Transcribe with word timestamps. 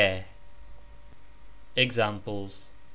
EXAMPLES. 1.75 2.65